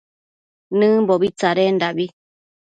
Nëmbobi 0.77 1.27
tsadendabi 1.37 2.05